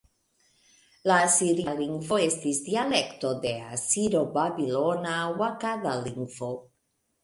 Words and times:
La 1.11 1.17
asiria 1.25 1.75
lingvo 1.81 2.19
estis 2.29 2.63
dialekto 2.71 3.35
de 3.47 3.55
asiro-babilona 3.79 5.17
aŭ 5.23 5.33
akada 5.53 5.99
lingvo. 6.07 6.57